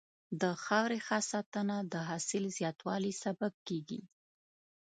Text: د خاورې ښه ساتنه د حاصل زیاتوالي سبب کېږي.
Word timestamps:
د 0.41 0.43
خاورې 0.63 0.99
ښه 1.05 1.19
ساتنه 1.31 1.77
د 1.93 1.95
حاصل 2.07 2.43
زیاتوالي 2.57 3.13
سبب 3.23 3.53
کېږي. 3.67 4.01